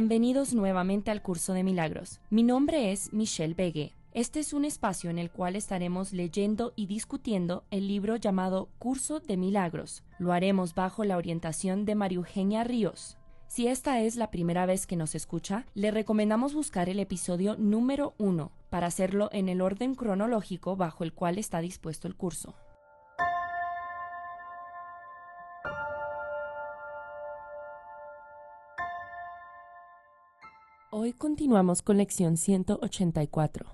[0.00, 2.20] Bienvenidos nuevamente al curso de milagros.
[2.30, 3.94] Mi nombre es Michelle Begue.
[4.12, 9.20] Este es un espacio en el cual estaremos leyendo y discutiendo el libro llamado Curso
[9.20, 10.02] de Milagros.
[10.18, 13.18] Lo haremos bajo la orientación de María Eugenia Ríos.
[13.46, 18.14] Si esta es la primera vez que nos escucha, le recomendamos buscar el episodio número
[18.16, 22.54] 1 para hacerlo en el orden cronológico bajo el cual está dispuesto el curso.
[30.92, 33.64] Hoy continuamos con lección 184.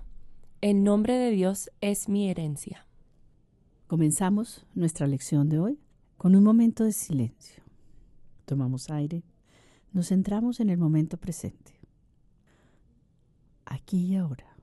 [0.61, 2.85] El nombre de Dios es mi herencia.
[3.87, 5.79] Comenzamos nuestra lección de hoy
[6.17, 7.63] con un momento de silencio.
[8.45, 9.23] Tomamos aire,
[9.93, 11.79] nos centramos en el momento presente,
[13.65, 14.55] aquí y ahora.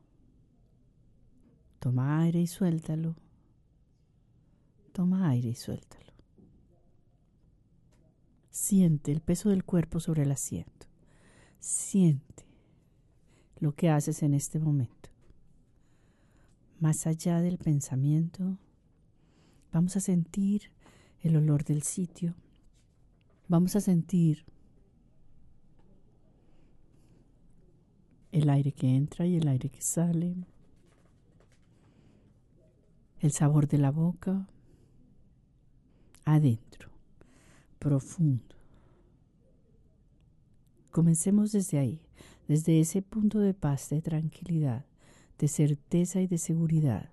[1.81, 3.17] Toma aire y suéltalo.
[4.93, 6.13] Toma aire y suéltalo.
[8.53, 10.87] Siente el peso del cuerpo sobre el asiento.
[11.59, 12.44] Siente
[13.59, 15.11] lo que haces en este momento.
[16.81, 18.59] Más allá del pensamiento,
[19.73, 20.71] vamos a sentir
[21.21, 22.35] el olor del sitio.
[23.49, 24.45] Vamos a sentir
[28.33, 30.35] el aire que entra y el aire que sale.
[33.21, 34.49] El sabor de la boca.
[36.25, 36.91] Adentro.
[37.79, 38.55] Profundo.
[40.91, 42.01] Comencemos desde ahí,
[42.49, 44.85] desde ese punto de paz, de tranquilidad,
[45.39, 47.11] de certeza y de seguridad,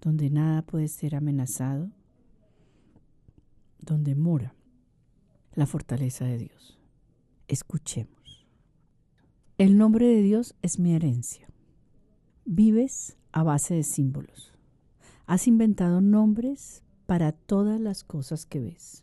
[0.00, 1.90] donde nada puede ser amenazado,
[3.80, 4.54] donde mora
[5.54, 6.78] la fortaleza de Dios.
[7.48, 8.46] Escuchemos.
[9.56, 11.48] El nombre de Dios es mi herencia.
[12.44, 14.52] Vives a base de símbolos.
[15.26, 19.02] Has inventado nombres para todas las cosas que ves.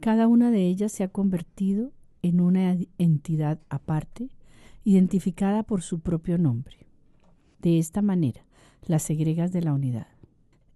[0.00, 1.92] Cada una de ellas se ha convertido
[2.22, 4.30] en una entidad aparte,
[4.84, 6.86] identificada por su propio nombre.
[7.60, 8.46] De esta manera,
[8.82, 10.08] las segregas de la unidad.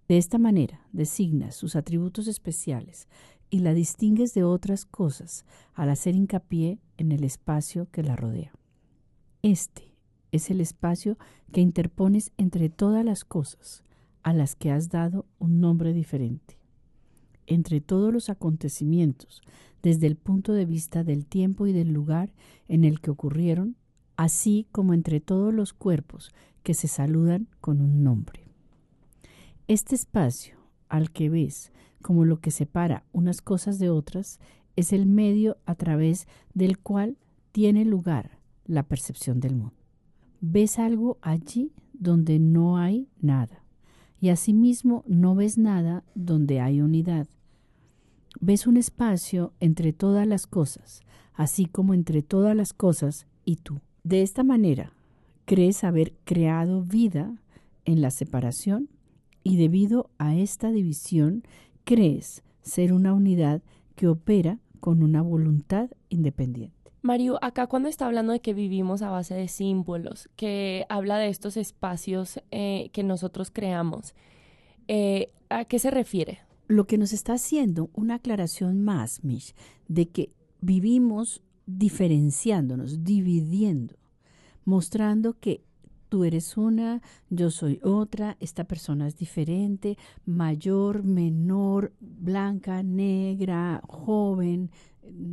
[0.07, 3.07] De esta manera, designas sus atributos especiales
[3.49, 8.51] y la distingues de otras cosas al hacer hincapié en el espacio que la rodea.
[9.41, 9.95] Este
[10.31, 11.17] es el espacio
[11.51, 13.83] que interpones entre todas las cosas
[14.23, 16.62] a las que has dado un nombre diferente
[17.47, 19.41] entre todos los acontecimientos
[19.81, 22.31] desde el punto de vista del tiempo y del lugar
[22.67, 23.75] en el que ocurrieron,
[24.15, 26.31] así como entre todos los cuerpos
[26.63, 28.47] que se saludan con un nombre.
[29.67, 31.71] Este espacio, al que ves
[32.01, 34.39] como lo que separa unas cosas de otras,
[34.75, 37.17] es el medio a través del cual
[37.51, 39.75] tiene lugar la percepción del mundo.
[40.41, 43.62] Ves algo allí donde no hay nada,
[44.23, 47.27] y asimismo no ves nada donde hay unidad.
[48.39, 51.01] Ves un espacio entre todas las cosas,
[51.33, 53.81] así como entre todas las cosas y tú.
[54.05, 54.93] De esta manera,
[55.43, 57.35] crees haber creado vida
[57.83, 58.87] en la separación
[59.43, 61.43] y debido a esta división,
[61.83, 63.61] crees ser una unidad
[63.95, 66.82] que opera con una voluntad independiente.
[67.03, 71.27] Mario, acá cuando está hablando de que vivimos a base de símbolos, que habla de
[71.27, 74.15] estos espacios eh, que nosotros creamos,
[74.87, 76.39] eh, ¿a qué se refiere?
[76.67, 79.53] Lo que nos está haciendo una aclaración más, Mish,
[79.89, 83.95] de que vivimos diferenciándonos, dividiendo,
[84.63, 85.61] mostrando que
[86.07, 94.71] tú eres una, yo soy otra, esta persona es diferente, mayor, menor, blanca, negra, joven,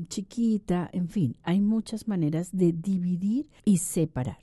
[0.08, 4.38] chiquita, en fin, hay muchas maneras de dividir y separar.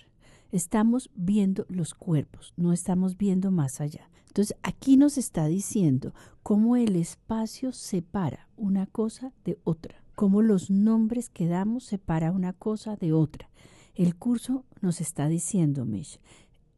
[0.51, 4.09] Estamos viendo los cuerpos, no estamos viendo más allá.
[4.27, 6.13] Entonces aquí nos está diciendo
[6.43, 12.53] cómo el espacio separa una cosa de otra, cómo los nombres que damos separa una
[12.53, 13.49] cosa de otra.
[13.95, 16.19] El curso nos está diciendo, Mish,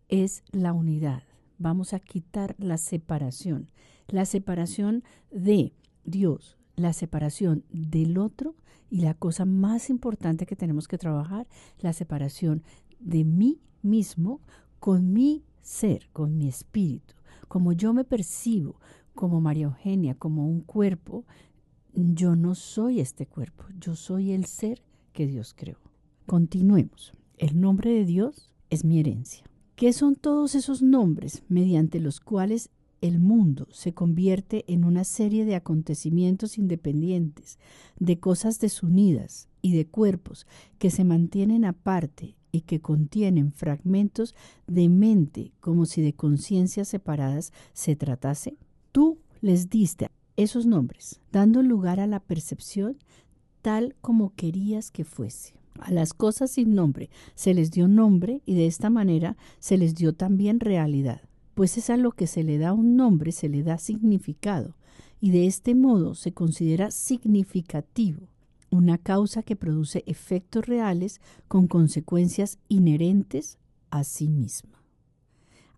[0.07, 1.24] es la unidad.
[1.57, 3.69] Vamos a quitar la separación,
[4.07, 5.74] la separación de
[6.06, 8.55] Dios, la separación del otro
[8.89, 11.47] y la cosa más importante que tenemos que trabajar,
[11.79, 12.63] la separación
[12.99, 14.41] de mí mismo
[14.79, 17.15] con mi ser, con mi espíritu.
[17.47, 18.79] Como yo me percibo
[19.13, 21.25] como María Eugenia, como un cuerpo,
[21.93, 24.81] yo no soy este cuerpo, yo soy el ser
[25.11, 25.77] que Dios creó.
[26.25, 27.13] Continuemos.
[27.37, 29.43] El nombre de Dios es mi herencia.
[29.75, 32.69] ¿Qué son todos esos nombres mediante los cuales
[33.01, 37.57] el mundo se convierte en una serie de acontecimientos independientes,
[38.00, 40.48] de cosas desunidas y de cuerpos
[40.78, 44.36] que se mantienen aparte y que contienen fragmentos
[44.68, 48.57] de mente como si de conciencias separadas se tratase?
[48.92, 52.98] Tú les diste esos nombres, dando lugar a la percepción
[53.62, 55.54] tal como querías que fuese.
[55.80, 59.96] A las cosas sin nombre se les dio nombre y de esta manera se les
[59.96, 61.28] dio también realidad
[61.59, 64.77] pues es a lo que se le da un nombre, se le da significado,
[65.19, 68.29] y de este modo se considera significativo,
[68.69, 71.19] una causa que produce efectos reales
[71.50, 73.57] con consecuencias inherentes
[73.89, 74.81] a sí misma.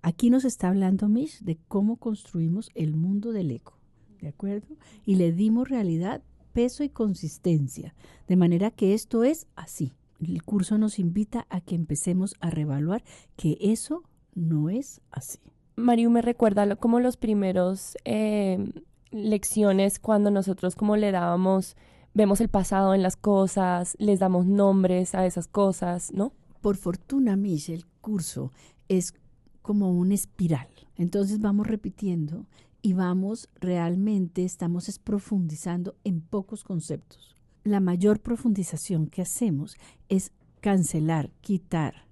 [0.03, 3.79] Aquí nos está hablando Mish de cómo construimos el mundo del eco,
[4.21, 4.77] ¿de acuerdo?
[5.03, 6.21] Y le dimos realidad,
[6.53, 7.95] peso y consistencia,
[8.27, 9.93] de manera que esto es así.
[10.19, 13.03] El curso nos invita a que empecemos a revaluar
[13.35, 14.03] que eso
[14.35, 15.39] no es así.
[15.75, 18.71] Mariu me recuerda como los primeros eh,
[19.11, 21.75] lecciones cuando nosotros como le dábamos,
[22.13, 26.33] vemos el pasado en las cosas, les damos nombres a esas cosas, ¿no?
[26.61, 28.51] Por fortuna, Mish, el curso
[28.87, 29.13] es
[29.61, 30.67] como una espiral.
[30.95, 32.45] Entonces vamos repitiendo
[32.81, 37.35] y vamos realmente, estamos profundizando en pocos conceptos.
[37.63, 39.77] La mayor profundización que hacemos
[40.09, 40.31] es
[40.61, 42.05] cancelar, quitar,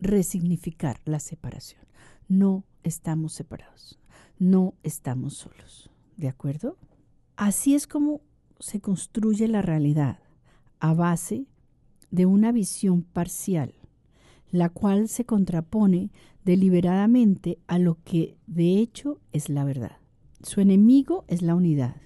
[0.00, 1.84] resignificar la separación.
[2.28, 3.98] No estamos separados,
[4.38, 5.90] no estamos solos.
[6.16, 6.76] ¿De acuerdo?
[7.36, 8.20] Así es como
[8.58, 10.18] se construye la realidad,
[10.80, 11.46] a base
[12.10, 13.74] de una visión parcial,
[14.50, 16.12] la cual se contrapone
[16.44, 19.98] deliberadamente a lo que de hecho es la verdad.
[20.42, 21.96] Su enemigo es la unidad.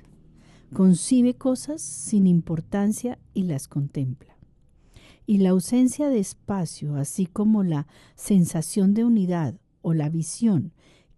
[0.72, 4.36] Concibe cosas sin importancia y las contempla.
[5.26, 9.54] Y la ausencia de espacio, así como la sensación de unidad
[9.88, 10.72] o la visión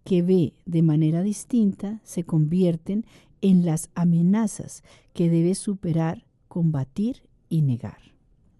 [0.05, 3.05] que ve de manera distinta se convierten
[3.41, 4.81] en las amenazas
[5.13, 7.99] que debe superar, combatir y negar.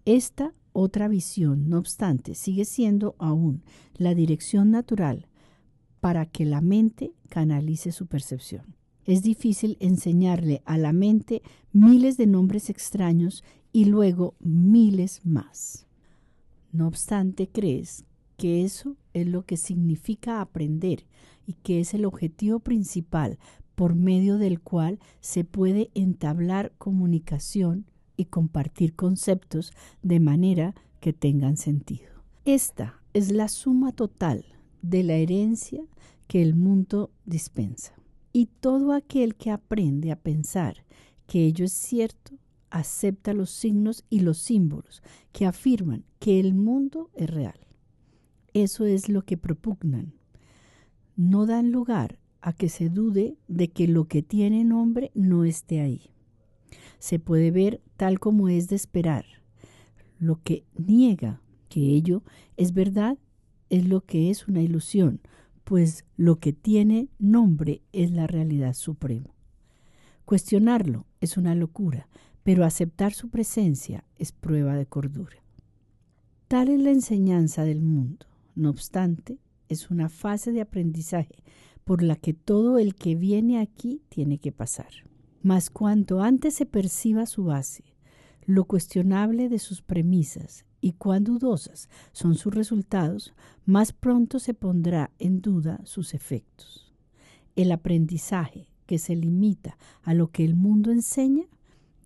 [0.04, 3.62] Esta otra visión, no obstante, sigue siendo aún
[3.94, 5.28] la dirección natural
[6.00, 8.76] para que la mente canalice su percepción.
[9.06, 11.42] Es difícil enseñarle a la mente
[11.72, 15.86] miles de nombres extraños y luego miles más.
[16.70, 18.04] No obstante, crees
[18.36, 21.06] que eso es lo que significa aprender
[21.46, 23.38] y que es el objetivo principal
[23.74, 27.86] por medio del cual se puede entablar comunicación
[28.16, 29.72] y compartir conceptos
[30.02, 32.08] de manera que tengan sentido.
[32.44, 34.44] Esta es la suma total
[34.82, 35.84] de la herencia
[36.26, 37.94] que el mundo dispensa.
[38.32, 40.84] Y todo aquel que aprende a pensar
[41.26, 42.32] que ello es cierto,
[42.70, 47.60] acepta los signos y los símbolos que afirman que el mundo es real.
[48.54, 50.14] Eso es lo que propugnan.
[51.16, 55.80] No dan lugar a que se dude de que lo que tiene nombre no esté
[55.80, 56.10] ahí.
[56.98, 59.24] Se puede ver tal como es de esperar.
[60.18, 62.22] Lo que niega que ello
[62.56, 63.18] es verdad
[63.70, 65.20] es lo que es una ilusión,
[65.64, 69.34] pues lo que tiene nombre es la realidad suprema.
[70.24, 72.08] Cuestionarlo es una locura,
[72.42, 75.42] pero aceptar su presencia es prueba de cordura.
[76.48, 78.26] Tal es la enseñanza del mundo.
[78.54, 81.42] No obstante, es una fase de aprendizaje
[81.84, 84.90] por la que todo el que viene aquí tiene que pasar.
[85.42, 87.84] Mas cuanto antes se perciba su base,
[88.44, 95.10] lo cuestionable de sus premisas y cuán dudosas son sus resultados, más pronto se pondrá
[95.18, 96.92] en duda sus efectos.
[97.56, 101.44] El aprendizaje que se limita a lo que el mundo enseña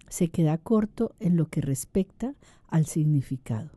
[0.09, 2.35] se queda corto en lo que respecta
[2.69, 3.71] al significado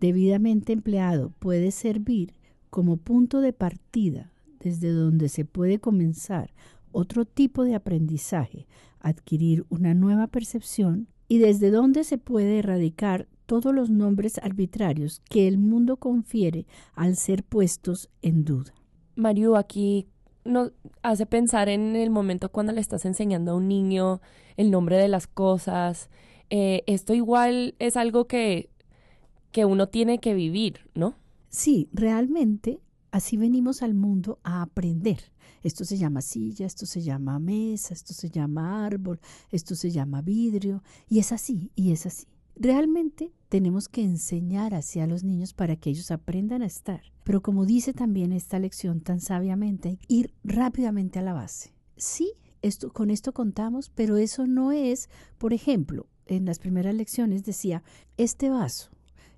[0.00, 2.34] debidamente empleado puede servir
[2.70, 6.52] como punto de partida desde donde se puede comenzar
[6.92, 8.66] otro tipo de aprendizaje,
[9.00, 15.48] adquirir una nueva percepción y desde donde se puede erradicar todos los nombres arbitrarios que
[15.48, 18.72] el mundo confiere al ser puestos en duda.
[19.16, 20.06] Mario, aquí
[20.44, 24.20] nos hace pensar en el momento cuando le estás enseñando a un niño
[24.56, 26.10] el nombre de las cosas.
[26.48, 28.69] Eh, esto igual es algo que,
[29.52, 31.14] que uno tiene que vivir, ¿no?
[31.48, 32.80] Sí, realmente
[33.10, 35.20] así venimos al mundo a aprender.
[35.62, 40.22] Esto se llama silla, esto se llama mesa, esto se llama árbol, esto se llama
[40.22, 42.26] vidrio, y es así, y es así.
[42.56, 47.02] Realmente tenemos que enseñar hacia los niños para que ellos aprendan a estar.
[47.24, 51.72] Pero como dice también esta lección tan sabiamente, ir rápidamente a la base.
[51.96, 57.44] Sí, esto, con esto contamos, pero eso no es, por ejemplo, en las primeras lecciones
[57.44, 57.82] decía,
[58.16, 58.90] este vaso,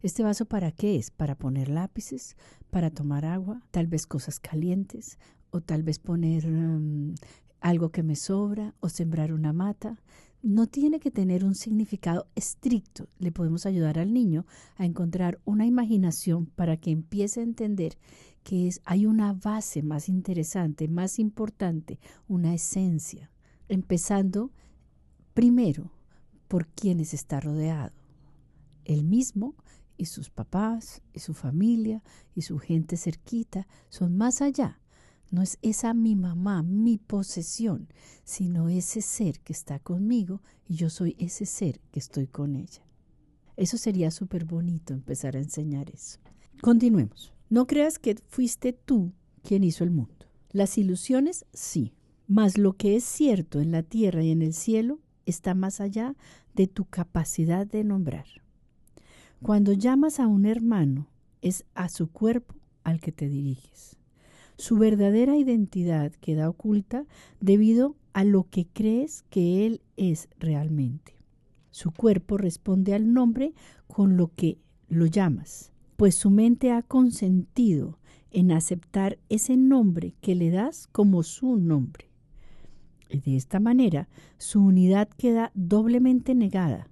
[0.02, 1.10] ¿este vaso para qué es?
[1.10, 2.36] Para poner lápices,
[2.70, 5.18] para tomar agua, tal vez cosas calientes,
[5.50, 7.14] o tal vez poner um,
[7.60, 9.98] algo que me sobra, o sembrar una mata
[10.42, 13.08] no tiene que tener un significado estricto.
[13.18, 14.44] Le podemos ayudar al niño
[14.76, 17.96] a encontrar una imaginación para que empiece a entender
[18.42, 23.30] que hay una base más interesante, más importante, una esencia.
[23.68, 24.50] Empezando
[25.32, 25.92] primero
[26.48, 27.94] por quienes está rodeado.
[28.84, 29.54] Él mismo
[30.02, 32.02] y sus papás y su familia
[32.34, 34.82] y su gente cerquita son más allá
[35.32, 37.88] no es esa mi mamá, mi posesión,
[38.22, 42.86] sino ese ser que está conmigo y yo soy ese ser que estoy con ella.
[43.56, 46.20] Eso sería súper bonito empezar a enseñar eso.
[46.60, 47.32] Continuemos.
[47.48, 50.26] No creas que fuiste tú quien hizo el mundo.
[50.50, 51.94] Las ilusiones sí,
[52.26, 56.14] mas lo que es cierto en la tierra y en el cielo está más allá
[56.54, 58.41] de tu capacidad de nombrar.
[59.42, 61.08] Cuando llamas a un hermano,
[61.40, 63.96] es a su cuerpo al que te diriges.
[64.56, 67.06] Su verdadera identidad queda oculta
[67.40, 71.16] debido a lo que crees que Él es realmente.
[71.72, 73.52] Su cuerpo responde al nombre
[73.88, 74.58] con lo que
[74.88, 77.98] lo llamas, pues su mente ha consentido
[78.30, 82.12] en aceptar ese nombre que le das como su nombre.
[83.10, 84.08] De esta manera
[84.38, 86.88] su unidad queda doblemente negada,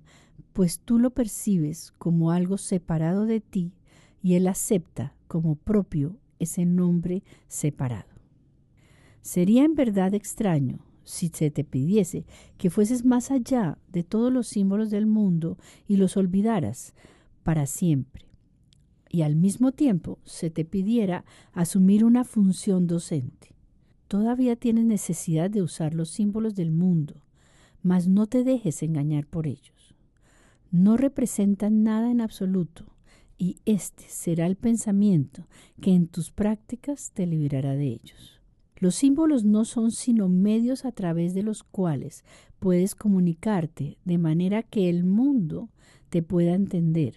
[0.61, 3.73] pues tú lo percibes como algo separado de ti
[4.23, 8.11] y él acepta como propio ese nombre separado.
[9.23, 12.26] Sería en verdad extraño si se te pidiese
[12.59, 15.57] que fueses más allá de todos los símbolos del mundo
[15.88, 16.93] y los olvidaras
[17.43, 18.26] para siempre,
[19.09, 21.25] y al mismo tiempo se te pidiera
[21.55, 23.55] asumir una función docente.
[24.09, 27.14] Todavía tienes necesidad de usar los símbolos del mundo,
[27.83, 29.79] mas no te dejes engañar por ellos.
[30.71, 32.87] No representan nada en absoluto,
[33.39, 35.49] y este será el pensamiento
[35.81, 38.41] que en tus prácticas te liberará de ellos.
[38.77, 42.25] Los símbolos no son sino medios a través de los cuales
[42.59, 45.69] puedes comunicarte de manera que el mundo
[46.09, 47.17] te pueda entender,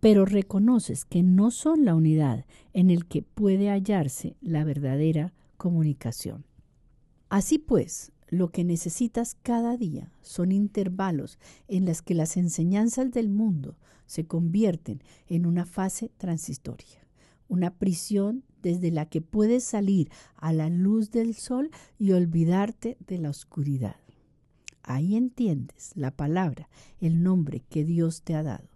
[0.00, 6.44] pero reconoces que no son la unidad en el que puede hallarse la verdadera comunicación.
[7.28, 13.28] Así pues, lo que necesitas cada día son intervalos en los que las enseñanzas del
[13.28, 17.06] mundo se convierten en una fase transitoria,
[17.48, 23.18] una prisión desde la que puedes salir a la luz del sol y olvidarte de
[23.18, 23.96] la oscuridad.
[24.82, 26.70] Ahí entiendes la palabra,
[27.02, 28.70] el nombre que Dios te ha dado,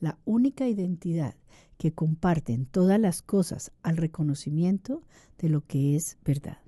[0.00, 1.34] la única identidad
[1.78, 5.02] que comparten todas las cosas al reconocimiento
[5.38, 6.58] de lo que es verdad.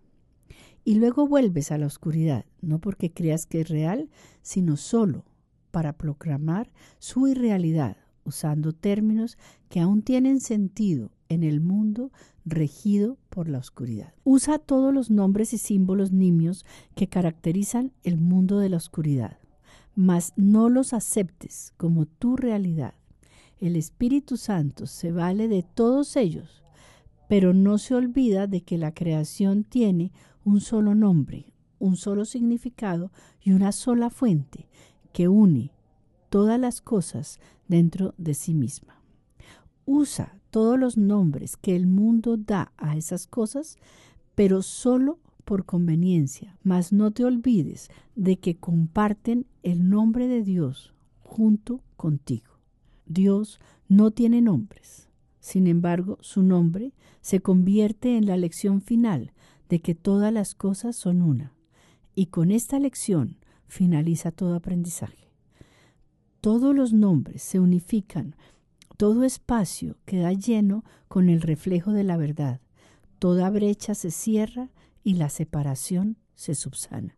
[0.84, 4.08] Y luego vuelves a la oscuridad, no porque creas que es real,
[4.42, 5.25] sino solo
[5.70, 12.10] para proclamar su irrealidad usando términos que aún tienen sentido en el mundo
[12.44, 14.14] regido por la oscuridad.
[14.25, 19.38] Usa todos los nombres y símbolos nimios que caracterizan el mundo de la oscuridad,
[19.94, 22.94] mas no los aceptes como tu realidad.
[23.58, 26.62] El Espíritu Santo se vale de todos ellos,
[27.28, 30.12] pero no se olvida de que la creación tiene
[30.44, 33.11] un solo nombre, un solo significado
[33.42, 34.68] y una sola fuente
[35.12, 35.73] que une
[36.28, 39.02] todas las cosas dentro de sí misma.
[39.85, 43.78] Usa todos los nombres que el mundo da a esas cosas,
[44.35, 50.94] pero solo por conveniencia, mas no te olvides de que comparten el nombre de Dios
[51.23, 52.59] junto contigo.
[53.06, 55.09] Dios no tiene nombres.
[55.40, 59.32] Sin embargo, su nombre se convierte en la lección final
[59.70, 61.54] de que todas las cosas son una.
[62.14, 65.30] Y con esta lección finaliza todo aprendizaje
[66.40, 68.34] todos los nombres se unifican
[68.96, 72.60] todo espacio queda lleno con el reflejo de la verdad.
[73.18, 74.68] Toda brecha se cierra
[75.02, 77.16] y la separación se subsana.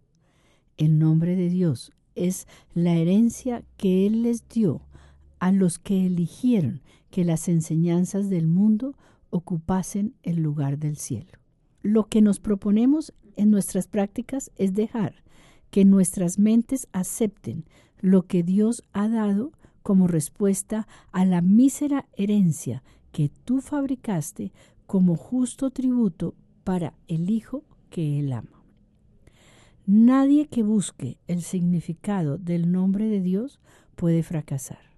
[0.77, 4.83] El nombre de Dios es la herencia que Él les dio
[5.41, 8.95] a los que eligieron que las enseñanzas del mundo
[9.31, 11.42] ocupasen el lugar del cielo.
[11.83, 15.23] Lo que nos proponemos en nuestras prácticas es dejar
[15.71, 17.65] que nuestras mentes acepten
[18.01, 24.53] lo que Dios ha dado como respuesta a la mísera herencia que tú fabricaste
[24.87, 26.35] como justo tributo
[26.65, 28.63] para el Hijo que Él ama.
[29.87, 33.59] Nadie que busque el significado del nombre de Dios
[33.97, 34.93] puede fracasar.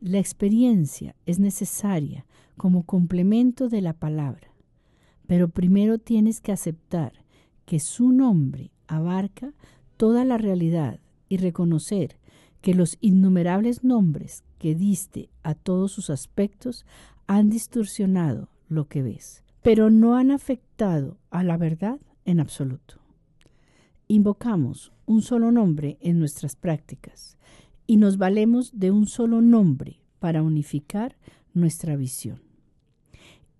[0.00, 2.24] La experiencia es necesaria
[2.56, 4.47] como complemento de la palabra,
[5.28, 7.12] pero primero tienes que aceptar
[7.66, 9.52] que su nombre abarca
[9.98, 12.16] toda la realidad y reconocer
[12.62, 16.86] que los innumerables nombres que diste a todos sus aspectos
[17.26, 22.96] han distorsionado lo que ves, pero no han afectado a la verdad en absoluto.
[24.08, 27.36] Invocamos un solo nombre en nuestras prácticas
[27.86, 31.18] y nos valemos de un solo nombre para unificar
[31.52, 32.47] nuestra visión.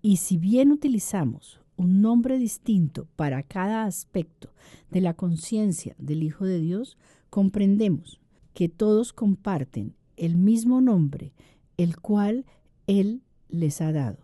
[0.01, 4.49] Y si bien utilizamos un nombre distinto para cada aspecto
[4.91, 6.97] de la conciencia del Hijo de Dios,
[7.29, 8.19] comprendemos
[8.53, 11.33] que todos comparten el mismo nombre,
[11.77, 12.45] el cual
[12.87, 14.19] Él les ha dado.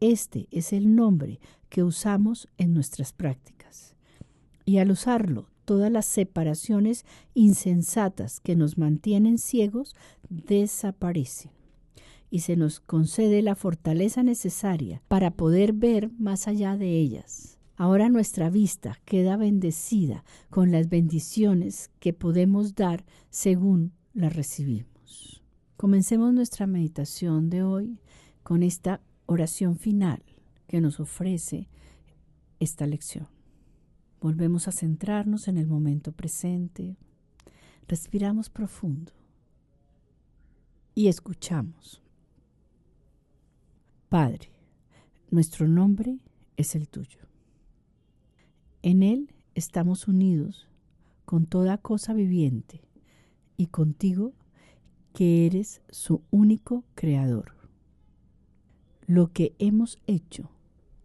[0.00, 3.94] Este es el nombre que usamos en nuestras prácticas.
[4.64, 9.94] Y al usarlo, todas las separaciones insensatas que nos mantienen ciegos
[10.28, 11.61] desaparecen
[12.32, 17.58] y se nos concede la fortaleza necesaria para poder ver más allá de ellas.
[17.76, 25.42] Ahora nuestra vista queda bendecida con las bendiciones que podemos dar según las recibimos.
[25.76, 27.98] Comencemos nuestra meditación de hoy
[28.42, 30.22] con esta oración final
[30.68, 31.68] que nos ofrece
[32.60, 33.28] esta lección.
[34.22, 36.96] Volvemos a centrarnos en el momento presente,
[37.86, 39.12] respiramos profundo
[40.94, 42.01] y escuchamos.
[44.12, 44.50] Padre,
[45.30, 46.18] nuestro nombre
[46.58, 47.20] es el tuyo.
[48.82, 50.68] En Él estamos unidos
[51.24, 52.82] con toda cosa viviente
[53.56, 54.34] y contigo
[55.14, 57.54] que eres su único creador.
[59.06, 60.50] Lo que hemos hecho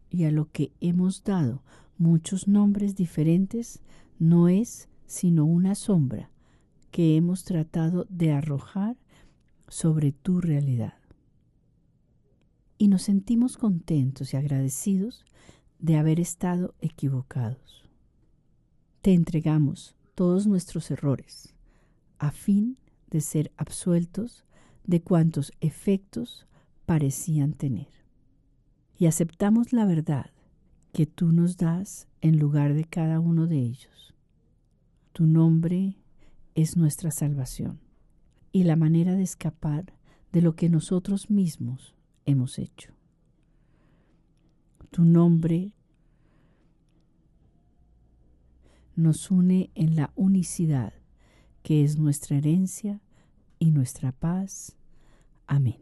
[0.10, 1.63] y a lo que hemos dado
[1.98, 3.80] muchos nombres diferentes
[4.20, 6.30] no es sino una sombra
[6.91, 8.98] que hemos tratado de arrojar
[9.70, 10.96] sobre tu realidad
[12.77, 15.25] y nos sentimos contentos y agradecidos
[15.79, 17.89] de haber estado equivocados.
[19.01, 21.53] Te entregamos todos nuestros errores
[22.19, 22.77] a fin
[23.09, 24.43] de ser absueltos
[24.85, 26.47] de cuantos efectos
[26.85, 27.87] parecían tener.
[28.97, 30.31] Y aceptamos la verdad
[30.93, 34.15] que tú nos das en lugar de cada uno de ellos.
[35.13, 35.97] Tu nombre
[36.55, 37.79] es nuestra salvación
[38.51, 39.93] y la manera de escapar
[40.31, 41.96] de lo que nosotros mismos
[42.27, 42.93] hemos hecho.
[44.91, 45.71] Tu nombre
[48.95, 50.93] nos une en la unicidad
[51.63, 53.01] que es nuestra herencia
[53.59, 54.77] y nuestra paz.
[55.47, 55.81] Amén.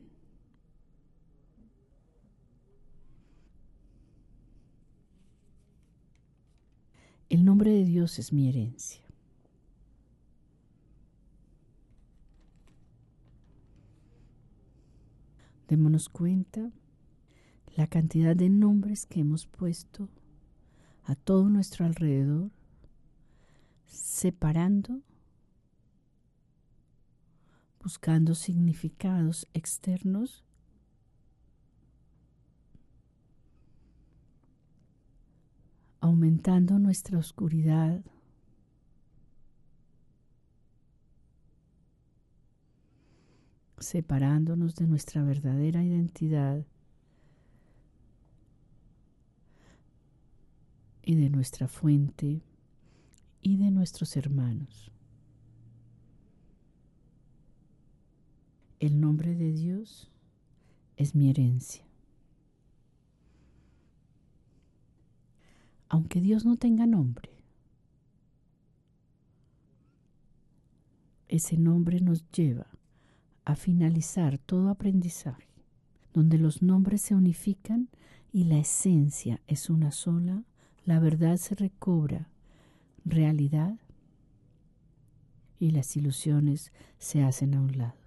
[7.30, 9.05] El nombre de Dios es mi herencia.
[15.68, 16.72] Démonos cuenta
[17.76, 20.10] la cantidad de nombres que hemos puesto
[21.04, 22.52] a todo nuestro alrededor,
[23.86, 25.02] separando,
[27.82, 30.46] buscando significados externos
[36.06, 38.00] aumentando nuestra oscuridad
[43.80, 46.66] separándonos de nuestra verdadera identidad
[51.04, 52.42] y de nuestra fuente
[53.42, 54.92] y de nuestros hermanos.
[58.80, 60.10] El nombre de Dios
[60.98, 61.86] es mi herencia.
[65.90, 67.30] Aunque Dios no tenga nombre,
[71.28, 72.75] ese nombre nos lleva
[73.46, 75.48] a finalizar todo aprendizaje,
[76.14, 77.90] donde los nombres se unifican
[78.34, 80.44] y la esencia es una sola,
[80.84, 82.30] la verdad se recobra
[83.06, 83.78] realidad
[85.60, 88.06] y las ilusiones se hacen a un lado.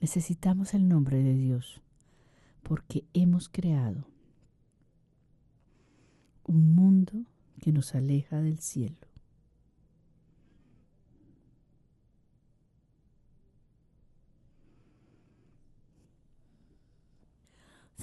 [0.00, 1.82] Necesitamos el nombre de Dios
[2.62, 4.04] porque hemos creado
[6.44, 7.24] un mundo
[7.60, 9.05] que nos aleja del cielo.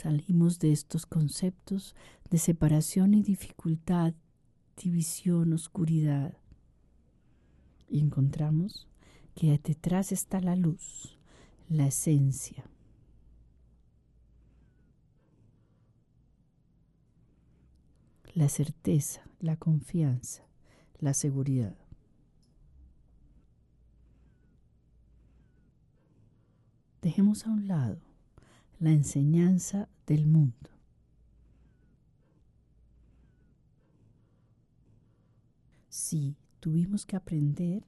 [0.04, 1.96] Salimos de estos conceptos
[2.30, 4.13] de separación y dificultad,
[4.76, 6.38] división, oscuridad.
[7.88, 8.89] Y encontramos
[9.34, 11.18] que detrás está la luz,
[11.70, 12.66] la esencia.
[18.34, 20.44] La certeza, la confianza,
[21.00, 21.78] la seguridad.
[27.02, 28.02] Dejemos a un lado
[28.80, 30.70] la enseñanza del mundo.
[35.89, 37.86] Sí, tuvimos que aprender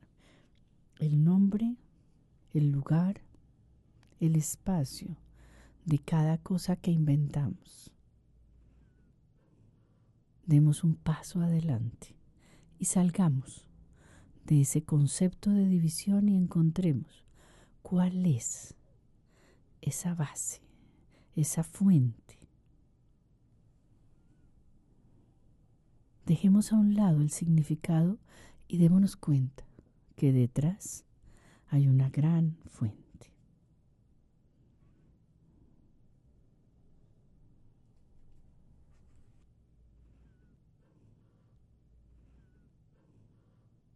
[0.99, 1.75] el nombre,
[2.53, 3.21] el lugar,
[4.19, 5.17] el espacio
[5.85, 7.91] de cada cosa que inventamos.
[10.45, 12.15] Demos un paso adelante
[12.79, 13.65] y salgamos
[14.45, 17.25] de ese concepto de división y encontremos
[17.81, 18.75] cuál es
[19.81, 20.61] esa base,
[21.35, 22.39] esa fuente.
[26.25, 28.17] Dejemos a un lado el significado
[28.67, 29.63] y démonos cuenta
[30.15, 31.05] que detrás
[31.67, 33.05] hay una gran fuente.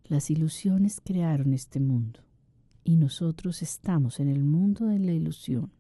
[0.04, 2.22] Las ilusiones crearon este mundo
[2.84, 5.72] y nosotros estamos en el mundo de la ilusión.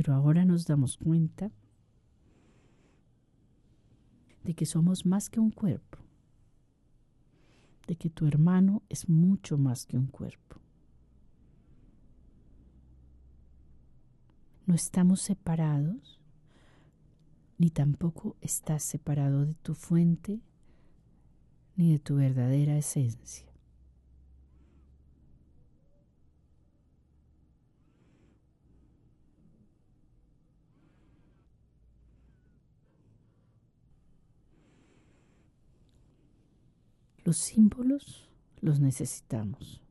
[0.00, 1.52] Pero ahora nos damos cuenta
[4.42, 5.98] de que somos más que un cuerpo,
[7.86, 10.56] de que tu hermano es mucho más que un cuerpo.
[14.64, 16.18] No estamos separados
[17.58, 20.40] ni tampoco estás separado de tu fuente
[21.76, 23.49] ni de tu verdadera esencia.
[37.24, 38.28] Los símbolos
[38.60, 39.82] los necesitamos,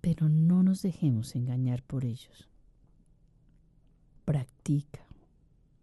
[0.00, 2.48] pero no nos dejemos engañar por ellos.
[4.24, 5.00] Practica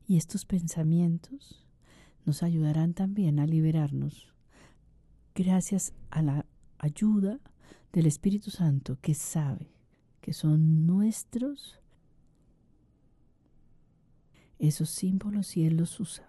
[0.08, 1.66] y estos pensamientos
[2.26, 4.34] nos ayudarán también a liberarnos
[5.34, 6.46] gracias a la
[6.78, 7.40] ayuda
[7.92, 9.72] del Espíritu Santo que sabe
[10.22, 11.80] que son nuestros
[14.60, 16.28] esos símbolos y Él los usa.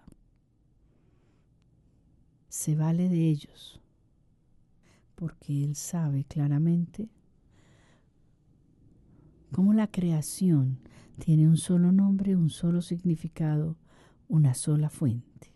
[2.47, 3.79] Se vale de ellos
[5.19, 7.09] porque Él sabe claramente
[9.51, 10.79] cómo la creación
[11.17, 13.75] tiene un solo nombre, un solo significado,
[14.29, 15.51] una sola fuente.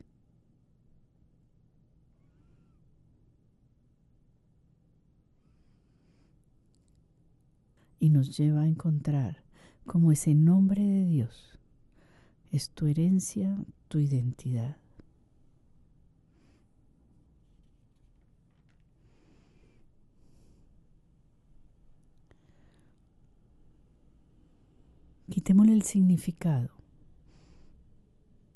[8.02, 9.46] Y nos lleva a encontrar
[9.86, 11.58] cómo ese nombre de Dios
[12.52, 13.56] es tu herencia,
[13.88, 14.83] tu identidad.
[25.30, 26.70] Quitémosle el significado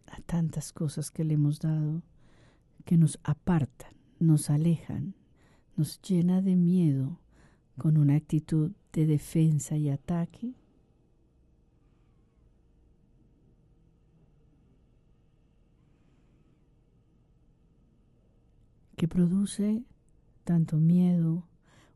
[0.07, 2.03] a tantas cosas que le hemos dado
[2.85, 5.13] que nos apartan, nos alejan,
[5.75, 7.19] nos llena de miedo
[7.77, 10.53] con una actitud de defensa y ataque.
[18.95, 19.83] que produce
[20.43, 21.47] tanto miedo,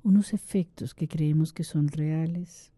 [0.03, 2.70] unos efectos que creemos que son reales,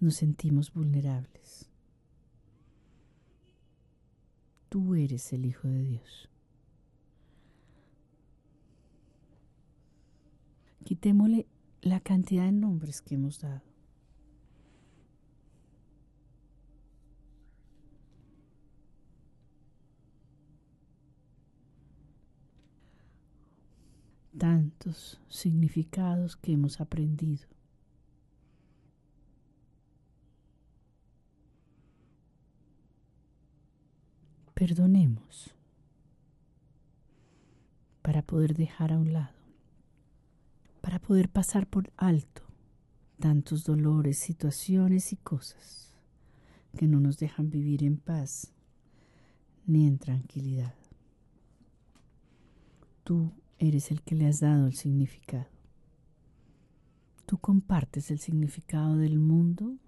[0.00, 1.70] nos sentimos vulnerables.
[4.70, 6.28] Tú eres el Hijo de Dios.
[10.84, 11.46] Quitémosle
[11.82, 13.62] la cantidad de nombres que hemos dado.
[24.38, 27.59] Tantos significados que hemos aprendido.
[34.60, 35.54] Perdonemos
[38.02, 39.34] para poder dejar a un lado,
[40.82, 42.42] para poder pasar por alto
[43.18, 45.94] tantos dolores, situaciones y cosas
[46.76, 48.52] que no nos dejan vivir en paz
[49.64, 50.74] ni en tranquilidad.
[53.02, 55.48] Tú eres el que le has dado el significado.
[57.24, 59.78] Tú compartes el significado del mundo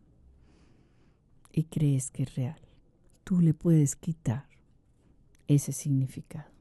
[1.53, 2.61] y crees que es real.
[3.23, 4.52] Tú le puedes quitar
[5.55, 6.53] ese significado.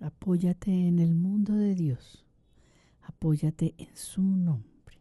[0.00, 2.24] Apóyate en el mundo de Dios.
[3.02, 4.98] Apóyate en su nombre.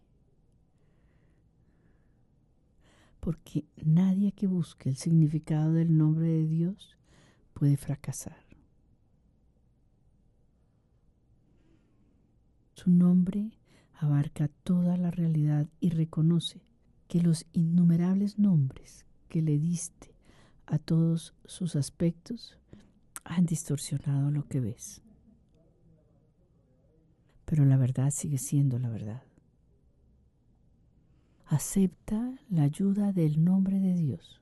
[3.19, 6.94] Porque nadie que busque el significado del nombre de Dios
[7.55, 8.45] puede fracasar.
[12.73, 13.57] Su nombre
[13.93, 16.61] abarca toda la realidad y reconoce
[17.07, 20.13] que los innumerables nombres que le diste
[20.65, 22.59] a todos sus aspectos
[23.23, 25.01] han distorsionado lo que ves.
[27.45, 29.23] Pero la verdad sigue siendo la verdad.
[31.45, 34.41] Acepta la ayuda del nombre de Dios.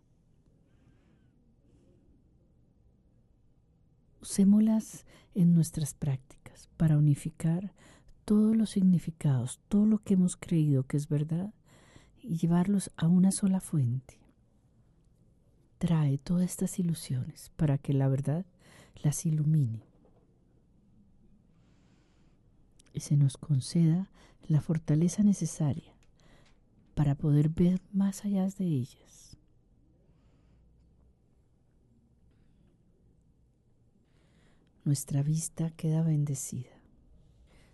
[4.24, 5.06] Usémoslas
[5.36, 7.74] en nuestras prácticas para unificar
[8.24, 11.54] todos los significados, todo lo que hemos creído que es verdad
[12.22, 14.18] y llevarlos a una sola fuente.
[15.78, 18.46] Trae todas estas ilusiones para que la verdad
[19.04, 19.84] las ilumine
[22.94, 24.10] y se nos conceda
[24.48, 25.94] la fortaleza necesaria
[26.96, 29.33] para poder ver más allá de ellas.
[34.86, 36.70] Nuestra vista queda bendecida.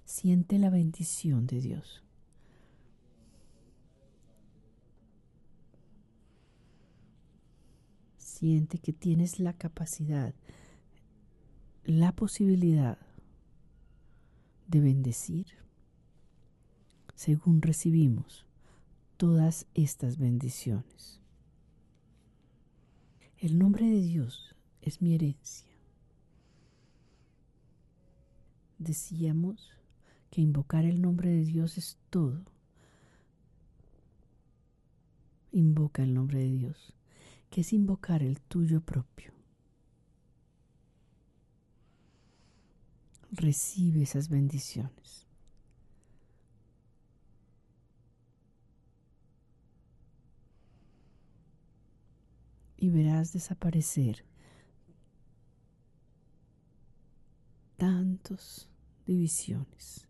[0.05, 2.03] Siente la bendición de Dios.
[8.17, 10.33] Siente que tienes la capacidad
[11.89, 12.99] la posibilidad
[14.67, 15.47] de bendecir
[17.15, 18.45] según recibimos
[19.17, 21.19] todas estas bendiciones.
[23.39, 25.68] El nombre de Dios es mi herencia.
[28.79, 29.71] Decíamos
[30.31, 32.41] que invocar el nombre de Dios es todo.
[35.51, 36.93] Invoca el nombre de Dios,
[37.51, 39.39] que es invocar el tuyo propio.
[43.31, 45.25] recibe esas bendiciones.
[52.77, 54.23] Y verás desaparecer
[58.19, 58.67] tantos
[59.05, 60.07] divisiones,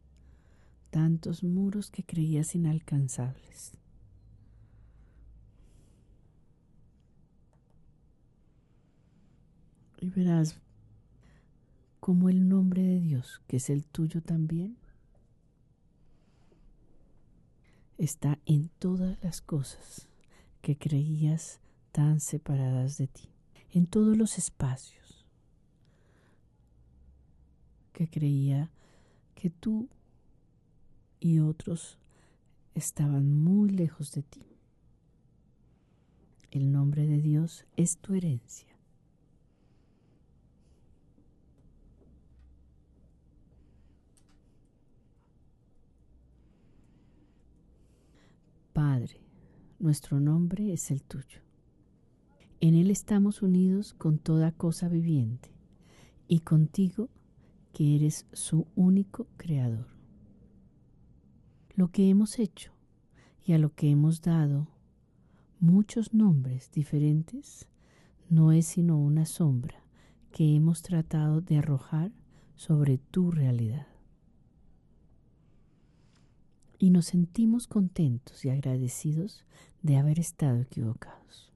[0.90, 3.74] tantos muros que creías inalcanzables.
[10.02, 10.60] Y verás
[12.00, 14.78] como el nombre de Dios, que es el tuyo también,
[17.98, 20.08] está en todas las cosas
[20.62, 21.60] que creías
[21.92, 23.30] tan separadas de ti,
[23.72, 24.99] en todos los espacios
[28.00, 28.72] que creía
[29.36, 29.90] que tú
[31.20, 31.98] y otros
[32.74, 34.46] estaban muy lejos de ti.
[36.50, 38.70] El nombre de Dios es tu herencia.
[48.72, 49.20] Padre,
[49.78, 51.42] nuestro nombre es el tuyo.
[52.62, 55.52] En Él estamos unidos con toda cosa viviente
[56.30, 57.10] y contigo
[57.80, 59.88] que eres su único creador.
[61.76, 62.74] Lo que hemos hecho
[63.46, 64.68] y a lo que hemos dado
[65.62, 67.70] muchos nombres diferentes
[68.30, 69.82] no es sino una sombra
[70.34, 72.12] que hemos tratado de arrojar
[72.58, 73.88] sobre tu realidad
[76.80, 79.46] y nos sentimos contentos y agradecidos
[79.84, 81.54] de haber estado equivocados.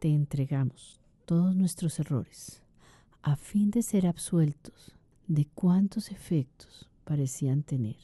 [0.00, 2.64] Te entregamos todos nuestros errores
[3.22, 4.94] a fin de ser absueltos
[5.26, 7.96] de cuantos efectos parecían tener.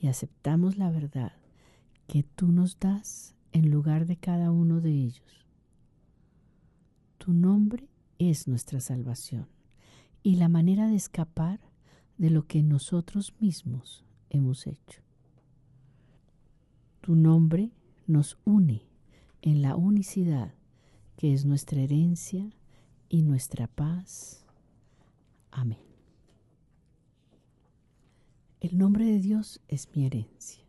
[0.00, 1.32] Y aceptamos la verdad
[2.06, 5.46] que tú nos das en lugar de cada uno de ellos.
[7.18, 9.48] Tu nombre es nuestra salvación
[10.22, 11.60] y la manera de escapar
[12.18, 15.02] de lo que nosotros mismos hemos hecho.
[17.00, 17.70] Tu nombre
[18.06, 18.82] nos une
[19.42, 20.54] en la unicidad
[21.16, 22.50] que es nuestra herencia
[23.14, 24.44] y nuestra paz.
[25.52, 25.78] Amén.
[28.58, 30.64] El nombre de Dios es mi herencia.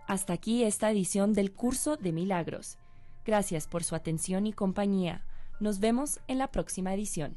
[0.08, 2.78] Hasta aquí esta edición del curso de milagros.
[3.26, 5.26] Gracias por su atención y compañía.
[5.60, 7.36] Nos vemos en la próxima edición.